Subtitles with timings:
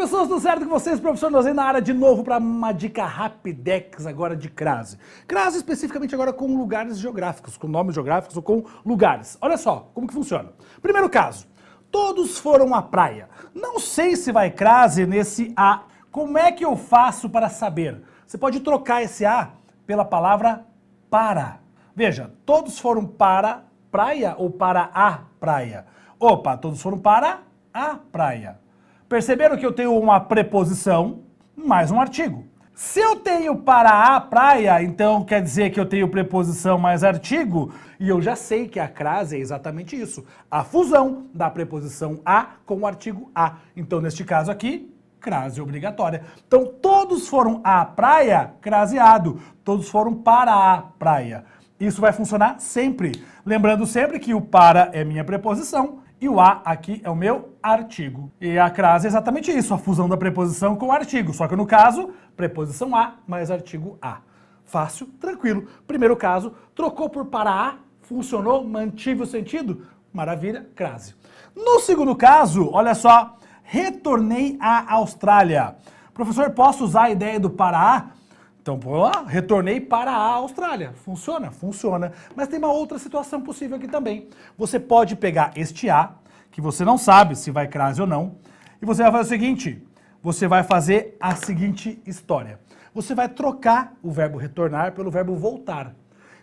[0.00, 0.98] pessoas, tudo certo com vocês?
[0.98, 4.96] Professor Nozei na área de novo para uma dica rapidex agora de crase.
[5.26, 9.36] Crase especificamente agora com lugares geográficos, com nomes geográficos ou com lugares.
[9.42, 10.54] Olha só como que funciona.
[10.80, 11.46] Primeiro caso,
[11.90, 13.28] todos foram à praia.
[13.54, 15.82] Não sei se vai crase nesse A.
[16.10, 18.02] Como é que eu faço para saber?
[18.26, 19.50] Você pode trocar esse A
[19.86, 20.64] pela palavra
[21.10, 21.60] para.
[21.94, 25.84] Veja, todos foram para praia ou para a praia?
[26.18, 27.40] Opa, todos foram para
[27.74, 28.69] a praia.
[29.10, 31.22] Perceberam que eu tenho uma preposição
[31.56, 32.44] mais um artigo.
[32.72, 37.74] Se eu tenho para a praia, então quer dizer que eu tenho preposição mais artigo,
[37.98, 42.50] e eu já sei que a crase é exatamente isso, a fusão da preposição a
[42.64, 43.56] com o artigo a.
[43.76, 46.22] Então, neste caso aqui, crase obrigatória.
[46.46, 49.40] Então, todos foram à praia, craseado.
[49.64, 51.44] Todos foram para a praia.
[51.80, 53.24] Isso vai funcionar sempre.
[53.44, 57.54] Lembrando sempre que o para é minha preposição e o a aqui é o meu
[57.62, 58.30] artigo.
[58.40, 61.32] E a crase é exatamente isso, a fusão da preposição com o artigo.
[61.32, 64.18] Só que no caso, preposição a mais artigo a.
[64.64, 65.66] Fácil, tranquilo.
[65.86, 69.86] Primeiro caso, trocou por para a, funcionou, mantive o sentido.
[70.12, 71.14] Maravilha, crase.
[71.56, 75.76] No segundo caso, olha só, retornei à Austrália.
[76.12, 78.19] Professor, posso usar a ideia do para a?
[78.62, 80.92] Então, por lá, retornei para a Austrália.
[80.92, 81.50] Funciona?
[81.50, 82.12] Funciona.
[82.36, 84.28] Mas tem uma outra situação possível aqui também.
[84.58, 86.12] Você pode pegar este A,
[86.50, 88.36] que você não sabe se vai crase ou não,
[88.80, 89.86] e você vai fazer o seguinte:
[90.22, 92.60] você vai fazer a seguinte história.
[92.92, 95.94] Você vai trocar o verbo retornar pelo verbo voltar.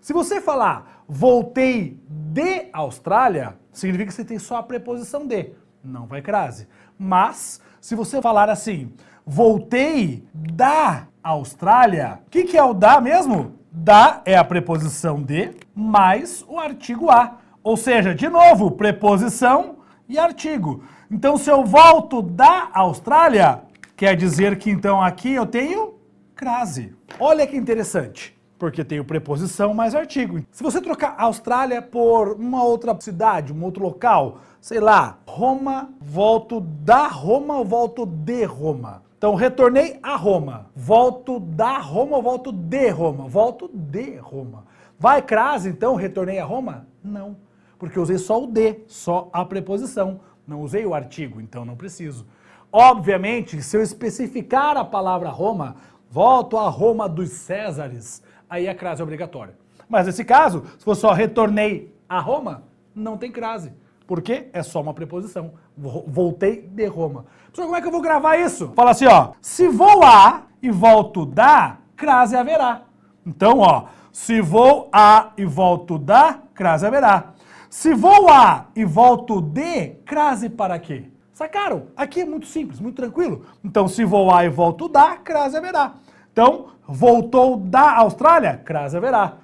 [0.00, 5.52] Se você falar voltei de Austrália, significa que você tem só a preposição de.
[5.84, 6.66] Não vai crase.
[6.98, 8.92] Mas, se você falar assim,
[9.24, 12.20] voltei da Austrália.
[12.26, 13.56] O que, que é o da mesmo?
[13.72, 17.38] Da é a preposição de mais o artigo a.
[17.64, 20.84] Ou seja, de novo, preposição e artigo.
[21.10, 23.62] Então, se eu volto da Austrália,
[23.96, 25.94] quer dizer que então aqui eu tenho
[26.34, 26.94] crase.
[27.18, 30.40] Olha que interessante, porque tenho preposição mais artigo.
[30.52, 36.60] Se você trocar Austrália por uma outra cidade, um outro local, sei lá, Roma, volto
[36.60, 39.05] da Roma ou volto de Roma?
[39.16, 40.70] Então, retornei a Roma.
[40.74, 43.26] Volto da Roma ou volto de Roma?
[43.26, 44.64] Volto de Roma.
[44.98, 46.86] Vai crase, então, retornei a Roma?
[47.02, 47.36] Não,
[47.78, 50.20] porque usei só o de, só a preposição.
[50.46, 52.26] Não usei o artigo, então não preciso.
[52.70, 55.76] Obviamente, se eu especificar a palavra Roma,
[56.10, 59.54] volto a Roma dos Césares, aí a crase é obrigatória.
[59.88, 63.72] Mas nesse caso, se for só retornei a Roma, não tem crase.
[64.06, 65.52] Porque é só uma preposição.
[65.76, 67.26] Voltei de Roma.
[67.46, 68.72] Professor, como é que eu vou gravar isso?
[68.74, 69.32] Fala assim, ó.
[69.40, 72.82] Se vou a e volto da, crase haverá.
[73.26, 73.84] Então, ó.
[74.12, 77.34] Se vou a e volto da, crase haverá.
[77.68, 81.10] Se vou a e volto de, crase para quê?
[81.32, 81.88] Sacaram?
[81.94, 83.44] Aqui é muito simples, muito tranquilo.
[83.62, 85.94] Então, se vou a e volto da, crase haverá.
[86.32, 89.34] Então, voltou da Austrália, crase haverá.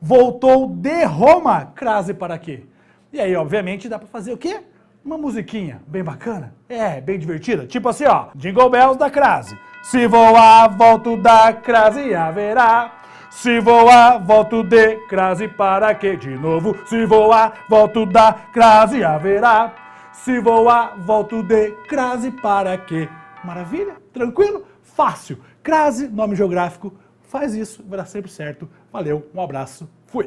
[0.00, 2.67] Voltou de Roma, crase para quê?
[3.12, 4.60] E aí, obviamente, dá para fazer o quê?
[5.04, 6.54] Uma musiquinha bem bacana.
[6.68, 7.66] É, bem divertida.
[7.66, 8.28] Tipo assim, ó.
[8.34, 9.58] Jingle Bells da crase.
[9.82, 12.98] Se voar, volto da crase haverá.
[13.30, 16.16] Se voar, volto de crase para quê?
[16.16, 16.76] De novo.
[16.86, 19.72] Se voar, volto da crase haverá.
[20.12, 23.08] Se voar, volto de crase para quê?
[23.42, 23.96] Maravilha?
[24.12, 24.66] Tranquilo?
[24.82, 25.38] Fácil.
[25.62, 26.92] Crase, nome geográfico.
[27.22, 28.68] Faz isso, vai dar sempre certo.
[28.92, 30.26] Valeu, um abraço, fui!